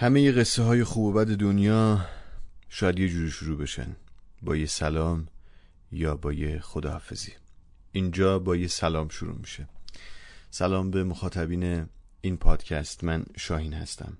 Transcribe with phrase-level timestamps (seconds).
[0.00, 2.06] همه قصه های خوب و بد دنیا
[2.68, 3.96] شاید یه جوری شروع بشن.
[4.42, 5.26] با یه سلام
[5.92, 7.32] یا با یه خداحافظی.
[7.92, 9.68] اینجا با یه سلام شروع میشه.
[10.50, 11.86] سلام به مخاطبین
[12.20, 13.04] این پادکست.
[13.04, 14.16] من شاهین هستم.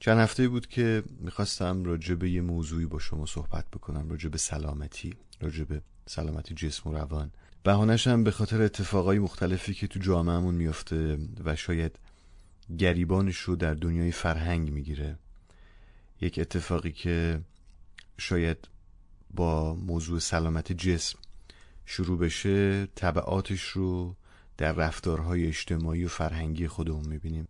[0.00, 4.38] چند هفته بود که می‌خواستم راجع به یه موضوعی با شما صحبت بکنم راجع به
[4.38, 7.30] سلامتی راجع به سلامتی جسم و روان.
[7.62, 11.98] بهانشم به خاطر اتفاقای مختلفی که تو جامعهمون میافته و شاید
[12.78, 15.18] گریبانش رو در دنیای فرهنگ می‌گیره.
[16.20, 17.40] یک اتفاقی که
[18.18, 18.68] شاید
[19.30, 21.18] با موضوع سلامت جسم
[21.86, 24.16] شروع بشه طبعاتش رو
[24.56, 27.48] در رفتارهای اجتماعی و فرهنگی خودمون می‌بینیم.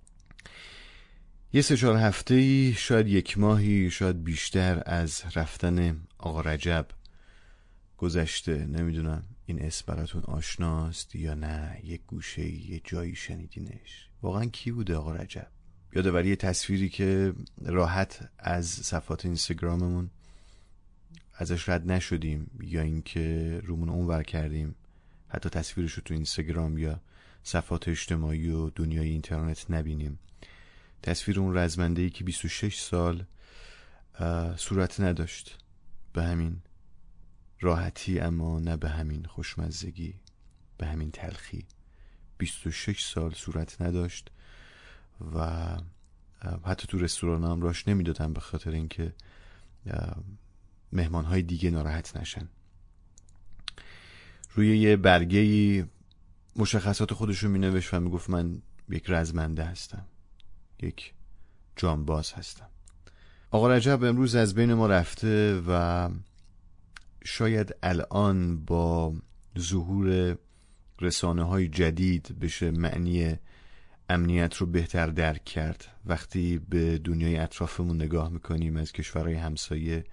[1.53, 6.87] یه سه چهار هفته ای شاید یک ماهی شاید بیشتر از رفتن آقا رجب
[7.97, 8.67] گذشته.
[8.67, 14.08] نمی‌دونم این اسم براتون آشناست یا نه یک گوشه یه جایی شنیدینش.
[14.23, 15.47] واقعا کی بوده آقا رجب؟
[15.93, 20.11] یادوری تصویری که راحت از صفحات اینستاگراممون
[21.35, 24.75] ازش رد نشدیم یا اینکه رومون اونور کردیم
[25.29, 27.01] حتی تصویرش رو تو اینستاگرام یا
[27.43, 30.19] صفحات اجتماعی و دنیای اینترنت نبینیم.
[31.03, 33.25] تصویر اون رزمنده ای که 26 سال
[34.57, 35.59] صورت نداشت.
[36.13, 36.63] به همین
[37.61, 40.15] راحتی اما نه به همین خوشمزگی
[40.79, 41.67] به همین تلخی.
[42.39, 44.31] 26 سال صورت نداشت
[45.35, 45.67] و
[46.65, 49.15] حتی تو رستوران هم راش نمی‌دادن به خاطر اینکه
[50.93, 52.49] مهمان های دیگه ناراحت نشن.
[54.55, 55.89] روی یه برگه
[56.57, 60.07] مشخصات خودش رو می نوشت و می گفت من یک رزمنده هستم.
[60.83, 61.15] یک
[61.77, 62.69] جانباز هستم.
[63.51, 66.09] آقا رجب امروز از بین ما رفته و
[67.25, 69.15] شاید الان با
[69.59, 70.39] ظهور
[71.01, 73.37] رسانه های جدید بشه معنی
[74.09, 75.85] امنیت رو بهتر درک کرد.
[76.07, 80.05] وقتی به دنیای اطرافمون نگاه می‌کنیم از کشورهای همسایه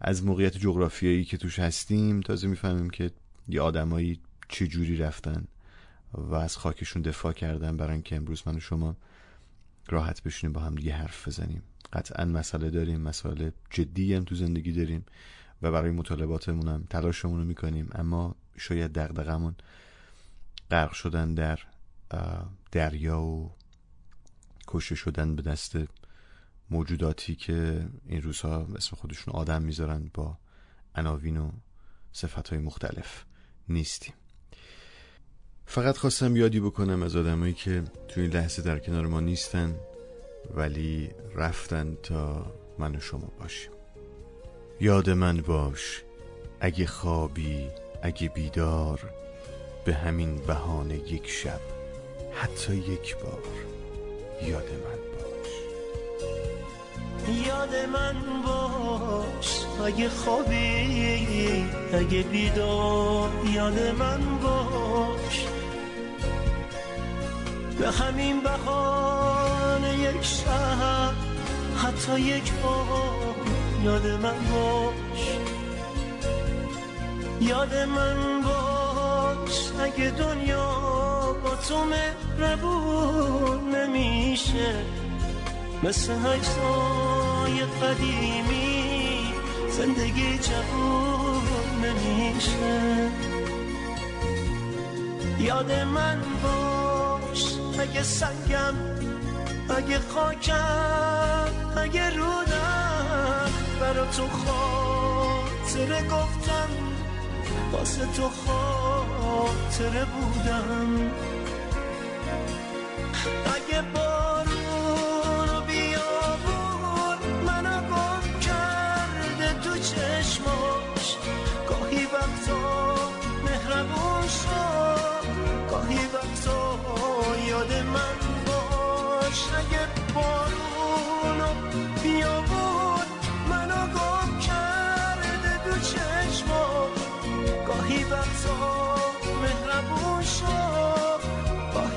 [0.00, 3.10] از موقعیت جغرافیایی که توش هستیم تازه می‌فهمیم که
[3.48, 5.44] یه آدمایی چه جوری رفتن
[6.14, 8.96] و از خاکشون دفاع کردن برای اینکه امروز من و شما
[9.88, 11.62] راحت بشینیم با هم دیگه حرف بزنیم.
[11.92, 15.04] قطعا مسئله داریم مسئله جدی هم تو زندگی داریم
[15.62, 17.88] و برای مطالباتمون هم تلاشمون رو می‌کنیم.
[17.92, 19.54] اما شاید دغدغمون
[20.70, 21.58] غرق شدن در
[22.72, 23.52] دریا و
[24.68, 25.76] کشته شدن به دست
[26.70, 30.38] موجوداتی که این روزها اسم خودشون آدم می‌ذارن با
[30.94, 31.50] عناوین و
[32.12, 33.24] صفت های مختلف
[33.68, 34.14] نیستیم.
[35.66, 39.76] فقط خواستم یادی بکنم از آدمایی که توی این لحظه در کنار ما نیستن
[40.54, 43.70] ولی رفتن تا من و شما باشیم.
[44.80, 46.02] یاد من باش
[46.60, 47.68] اگه خوابی
[48.02, 49.10] اگه بیدار
[49.86, 51.60] به همین بهانه یک شب
[52.34, 53.42] حتی یک بار
[54.42, 55.52] یاد من باش.
[57.46, 65.46] یاد من باش اگه خوابی اگه بیدار یاد من باش.
[67.78, 71.12] به همین بهانه یک شب
[71.76, 73.34] حتی یک بار
[73.84, 75.36] یاد من باش.
[77.40, 78.55] یاد من باش.
[79.86, 80.66] اگه دنیا
[81.44, 84.74] با تو مهربون نمیشه
[85.82, 89.32] مثل عکسای قدیمی
[89.70, 91.42] زندگی جوون
[91.84, 93.10] نمیشه.
[95.38, 97.44] یاد من باش
[97.78, 98.74] اگه سنگم
[99.76, 106.68] اگه خاکم اگه رودم برا تو خاطره گفتم
[107.72, 108.28] واسه تو
[109.36, 111.35] خاطره بودم.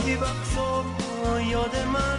[0.10, 2.19] گاهی وقتا یاد من.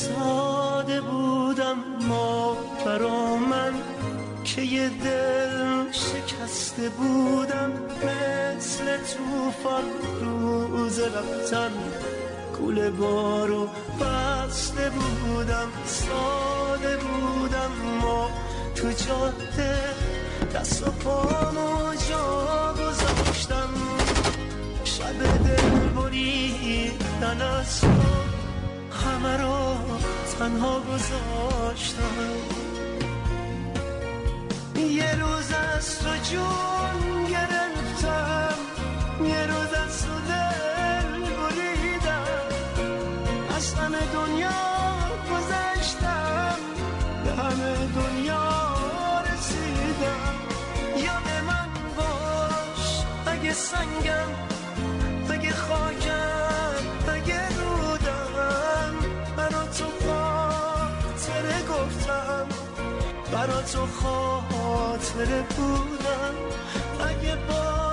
[0.00, 1.76] ساده بودم
[2.08, 3.72] ما برا من
[4.44, 7.72] که یه دل شکسته بودم
[8.04, 9.84] مثل توفان
[10.20, 11.70] روز رفتن
[12.60, 13.68] گل بارو
[14.00, 18.30] بسته بودم ساده بودم ما
[18.74, 19.74] تو جاده
[20.54, 23.70] دست و پامو جا گذاشتم.
[24.84, 28.29] شب دل بریدن از تو
[29.26, 29.76] رو
[30.40, 32.16] تنها گذاشتم.
[34.76, 38.54] یه روز از تو جون گرفتم
[39.24, 42.24] یه روز از تو دل بریدم.
[43.56, 44.60] از همه دنیا
[45.30, 46.56] گذشتم
[47.24, 48.48] به همه دنیا
[49.20, 50.34] رسیدم.
[50.96, 54.49] یاد من باش اگه سنگم
[61.90, 62.46] گفتم
[63.32, 66.34] برا تو خاطره بودم.
[67.08, 67.89] اگه بارون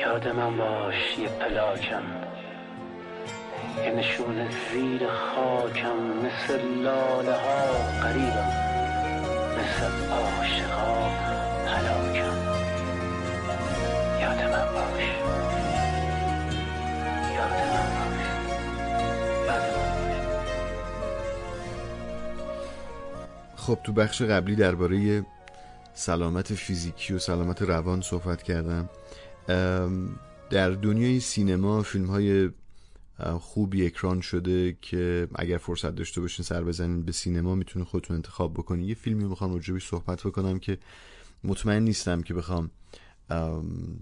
[0.00, 2.02] یاد من باش یه پلاکم.
[3.84, 8.52] یه نشون زیر خاکم مثل لاله ها قریبم
[9.58, 11.23] مثل عاشقا.
[23.66, 25.26] خب تو بخش قبلی درباره
[25.94, 28.88] سلامت فیزیکی و سلامت روان صحبت کردم.
[30.50, 32.50] در دنیای سینما فیلم های
[33.40, 38.54] خوبی اکران شده که اگر فرصت داشته باشین سر بزنین به سینما می‌تونین خودتون انتخاب
[38.54, 38.88] بکنین.
[38.88, 40.78] یه فیلمی می‌خوام راجبش صحبت بکنم که
[41.44, 42.70] مطمئن نیستم که بخوام
[43.30, 43.98] ام،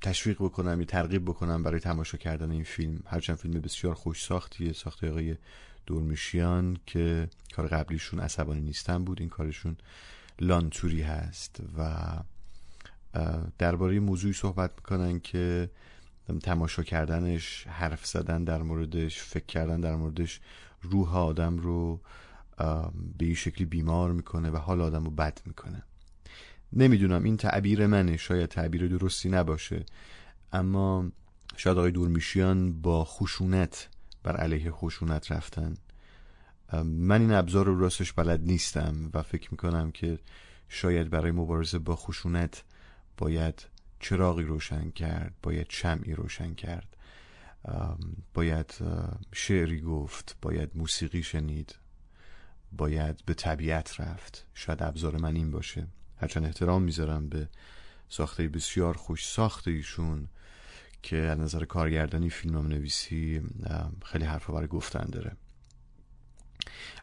[0.00, 3.00] تشویق بکنم یا ترغیب بکنم برای تماشا کردن این فیلم.
[3.06, 5.36] هرچند فیلم بسیار خوش ساختیه ساخته آقای
[5.86, 9.76] دورمیشیان که کار قبلیشون عصبانی نیستن بود این کارشون
[10.40, 11.96] لانتوری هست و
[13.58, 15.70] درباره موضوعی صحبت می‌کنن که
[16.42, 20.40] تماشا کردنش حرف زدن در موردش فکر کردن در موردش
[20.82, 22.00] روح آدم رو
[23.18, 25.82] به این شکلی بیمار می‌کنه و حال آدم رو بد می‌کنه.
[26.72, 29.86] نمی‌دونم این تعبیر منه شاید تعبیر درستی نباشه.
[30.52, 31.12] اما
[31.56, 33.88] شاید آقای دورمیشیان با خشونت
[34.26, 35.74] بر علیه خشونت رفتن.
[36.84, 40.18] من این ابزار رو راستش بلد نیستم و فکر می‌کنم که
[40.68, 42.62] شاید برای مبارزه با خشونت
[43.16, 43.66] باید
[44.00, 46.96] چراغی روشن کرد باید شمعی روشن کرد.
[48.34, 48.74] باید
[49.32, 51.74] شعری گفت باید موسیقی شنید
[52.72, 54.46] باید به طبیعت رفت.
[54.54, 55.86] شاید ابزار من این باشه.
[56.16, 57.48] هرچند احترام می‌ذارم به
[58.08, 60.28] ساخته بسیار خوش ساخته ایشون.
[61.06, 63.42] که از نظر کارگردانی فیلم نویسی
[64.04, 65.36] خیلی حرف برای گفتن داره.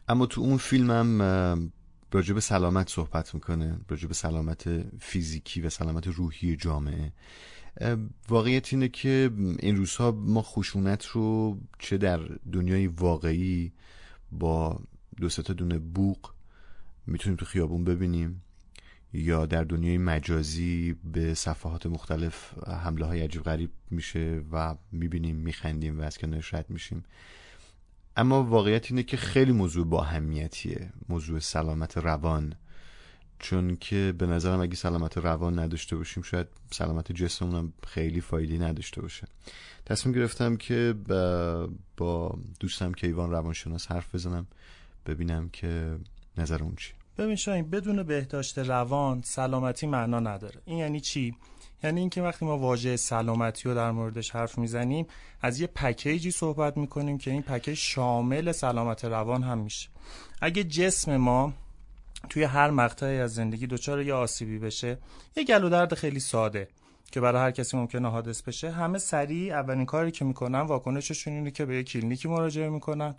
[0.08, 1.22] اما تو اون فیلمم
[2.12, 4.68] راجع به سلامت صحبت می‌کنه راجع به سلامت
[5.00, 7.12] فیزیکی و سلامت روحی جامعه.
[7.80, 12.20] ام، واقعیت اینه که این روزها ما خشونت رو چه در
[12.52, 13.72] دنیای واقعی
[14.32, 14.80] با
[15.16, 16.30] دو تا دونه بوق
[17.06, 18.42] می‌تونیم تو خیابون ببینیم.
[19.14, 26.00] یا در دنیای مجازی به صفحات مختلف حمله های عجیب غریب میشه و می‌بینیم میخندیم
[26.00, 27.04] و از کنارش رد میشیم.
[28.16, 32.54] اما واقعیت اینه که خیلی موضوع با اهمیتیه موضوع سلامت روان.
[33.38, 38.58] چون که به نظرم اگه سلامت روان نداشته باشیم شاید سلامت جسممون هم خیلی فایده
[38.58, 39.26] نداشته باشه.
[39.86, 40.94] تصمیم گرفتم که
[41.96, 44.46] با, دوستم کیوان روانشناس حرف بزنم
[45.06, 45.98] ببینم که
[46.38, 50.60] نظر اون چی ببین شاین بدون بهداشت روان سلامتی معنا نداره.
[50.64, 51.36] این یعنی چی؟
[51.84, 55.06] یعنی اینکه وقتی ما واژه سلامتی رو در موردش حرف می‌زنیم
[55.40, 59.88] از یه پکیجی صحبت می‌کنیم که این پکیج شامل سلامت روان هم میشه.
[60.40, 61.52] اگه جسم ما
[62.28, 64.98] توی هر مقطعی از زندگی دچار یه آسیبی بشه
[65.36, 66.68] یه گلو درد خیلی ساده
[67.12, 71.50] که برای هر کسی ممکنه حادث بشه همه سریع اولین کاری که می‌کنن واکنششون اینه
[71.50, 73.14] که به یه کلینیکی مراجعه می‌کنن.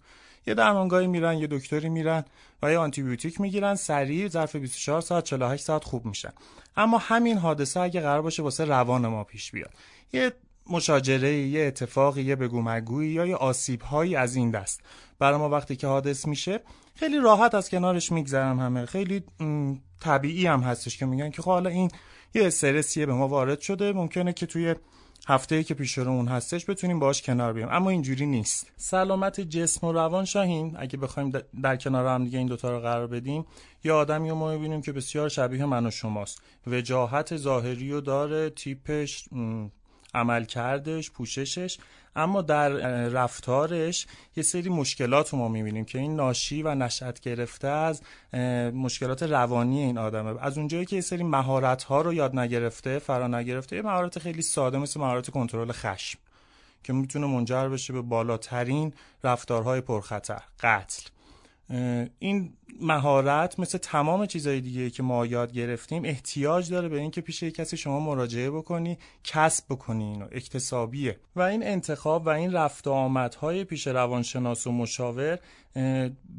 [0.47, 2.25] یه درمانگاهی میرن یه دکتری میرن
[2.63, 6.31] و یه آنتیبیوتیک می‌گیرن سریع ظرف 24 ساعت 48 ساعت خوب میشن.
[6.77, 9.71] اما همین حادثه اگه قرار باشه واسه روان ما پیش بیاد.
[10.13, 10.31] یه
[10.69, 14.81] مشاجره یه اتفاقی یه بگو مگویی یا یه آسیب هایی از این دست.
[15.19, 16.59] برای ما وقتی که حادث میشه
[16.95, 18.85] خیلی راحت از کنارش میگذرم همه.
[18.85, 19.23] خیلی
[20.01, 21.91] طبیعی هم هستش که میگن که خب حالا این
[22.33, 23.93] یه استرسیه به ما وارد شده.
[23.93, 24.75] ممکنه که توی
[25.27, 28.71] هفته که پیش اون هستش بتونیم باش کنار بیام اما اینجوری نیست.
[28.77, 33.07] سلامت جسم و روان شاهین اگه بخوایم در کنار هم دیگه این دوتا رو قرار
[33.07, 33.45] بدیم
[33.83, 36.41] یه آدمی رو ما می‌بینیم که بسیار شبیه من و شماست.
[36.67, 39.25] وجاهت ظاهری و داره تیپش
[40.15, 41.77] عمل کردش پوششش
[42.15, 42.69] اما در
[43.07, 48.01] رفتارش یه سری مشکلات رو ما می‌بینیم که این ناشی و نشأت گرفته از
[48.73, 50.35] مشکلات روانی این آدمه.
[50.41, 54.41] از اونجایی که یه سری مهارت ها رو یاد نگرفته فرا نگرفته یه مهارت خیلی
[54.41, 56.19] ساده مثل مهارت کنترل خشم
[56.83, 58.93] که می‌تونه منجر بشه به بالاترین
[59.23, 61.14] رفتارهای پرخطر قتل.
[62.19, 67.43] این مهارت مثل تمام چیزهای دیگه که ما یاد گرفتیم احتیاج داره به اینکه پیش
[67.43, 71.19] کسی شما مراجعه بکنی کسب بکنی اینو اکتسابیه.
[71.35, 75.39] و این انتخاب و این رفت و آمدهای پیش روانشناس و مشاور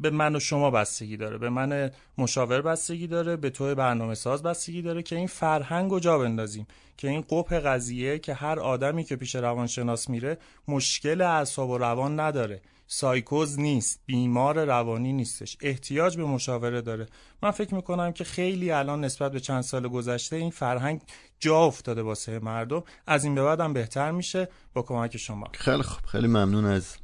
[0.00, 1.38] به من و شما بستگی داره.
[1.38, 6.00] به من مشاور بستگی داره به تو برنامه ساز بستگی داره که این فرهنگ رو
[6.00, 6.66] جا بندازیم.
[6.97, 12.21] که این قبح قضیه که هر آدمی که پیش روانشناس میره مشکل اعصاب و روان
[12.21, 12.61] نداره.
[12.87, 15.57] سایکوز نیست بیمار روانی نیستش.
[15.61, 17.07] احتیاج به مشاوره داره.
[17.43, 21.00] من فکر می‌کنم که خیلی الان نسبت به چند سال گذشته این فرهنگ
[21.40, 22.85] جا افتاده واسه مردم.
[23.07, 24.49] از این به بعد بهتر میشه.
[24.75, 25.49] با کمک شما.
[25.52, 26.07] خیلی خوب.
[26.07, 26.97] خیلی ممنون از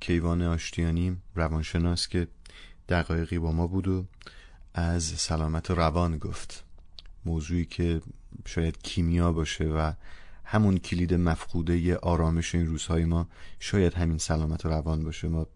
[0.00, 2.28] کیوان آشتیانی روانشناس که
[2.88, 4.04] دقایقی با ما بود و
[4.74, 6.64] از سلامت روان گفت.
[7.24, 8.00] موضوعی که
[8.46, 9.92] شاید کیمیا باشه و
[10.52, 13.28] همون کلید مفقوده آرامش این روزهای ما
[13.60, 15.28] شاید همین سلامت و روان باشه.
[15.28, 15.46] ما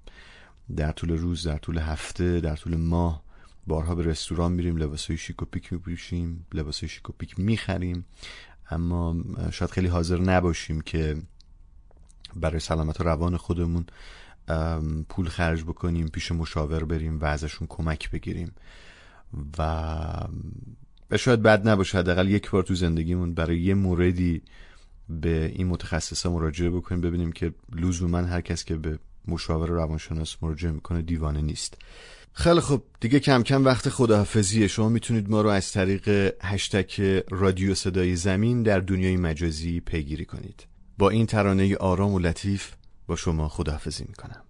[0.77, 3.23] در طول روز در طول هفته در طول ماه
[3.67, 8.05] بارها به رستوران میریم لباسای شیک و پیک میپوشیم لباسای شیک و پیک می‌خریم.
[8.71, 9.17] اما
[9.53, 11.17] شاید خیلی حاضر نباشیم که
[12.37, 13.87] برای سلامت و روان خودمون
[15.09, 18.53] پول خرج بکنیم پیش مشاور بریم و ازشون کمک بگیریم.
[19.59, 21.99] و شاید بد نباشه.
[21.99, 24.43] حداقل یک بار تو زندگیمون برای یه موردی
[25.09, 28.99] به این متخصصا مراجعه بکنیم ببینیم که لزوما هر کس که به
[29.29, 31.79] مشاور روانشناس مراجعه می‌کنه دیوانه نیست.
[32.33, 34.69] خیلی خب دیگه کم کم وقت خداحافظیه.
[34.69, 40.67] شما می‌تونید ما رو از طریق هشتک رادیو صدای زمین در دنیای مجازی پیگیری کنید.
[40.99, 42.73] با این ترانه آرام و لطیف
[43.07, 44.43] با شما خداحافظی می‌کنم.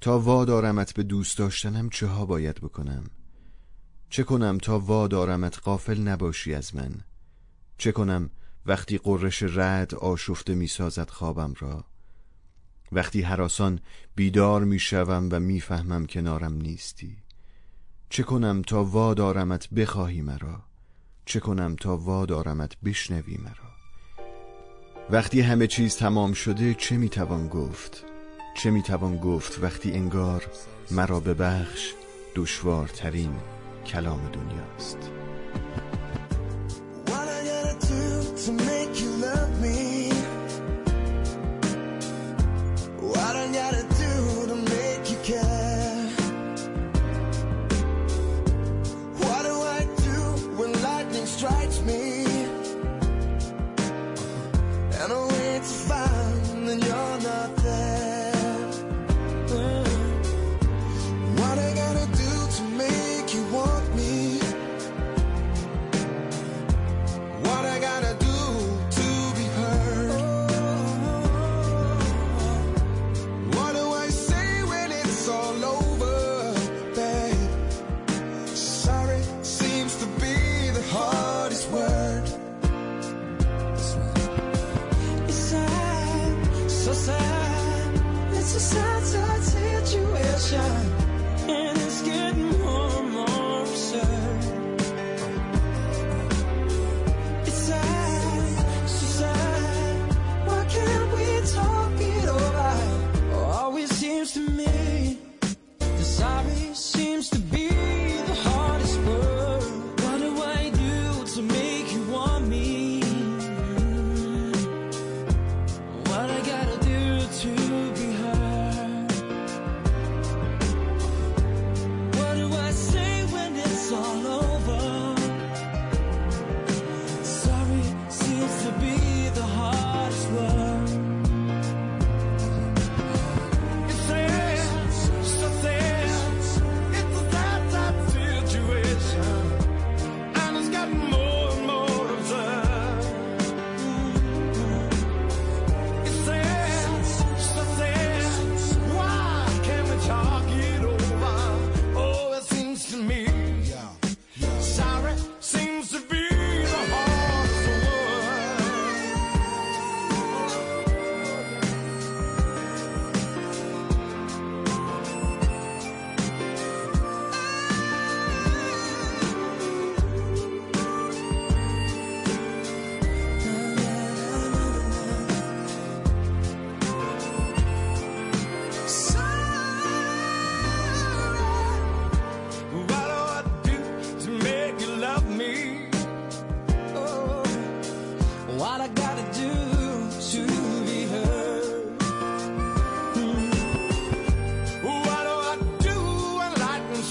[0.00, 3.04] تا وا دارمت به دوست داشتنم چه ها باید بکنم؟
[4.10, 6.94] چه کنم تا وا دارمت قافل نباشی از من؟
[7.78, 8.30] چه کنم
[8.66, 11.84] وقتی قررش رد آشفته می سازد خوابم را.
[12.92, 13.80] وقتی حراسان
[14.14, 17.16] بیدار می شوم و می‌فهمم کنارم نیستی.
[18.08, 20.62] چه کنم تا وا دارمت بخواهی مرا؟
[21.24, 23.70] چه کنم تا وا دارمت بشنوی مرا؟
[25.10, 28.04] وقتی همه چیز تمام شده چه می‌توان گفت؟
[28.56, 30.46] چه می‌توان گفت وقتی انگار
[30.90, 31.92] مرا به بخش
[32.34, 33.32] دشوارترین
[33.86, 35.10] کلام دنیاست؟
[38.58, 38.79] to me.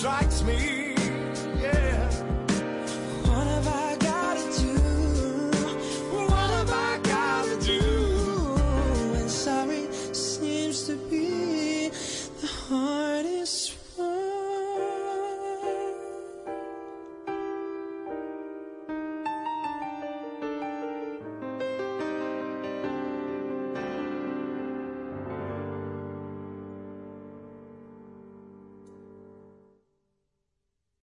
[0.10, 0.78] strikes me.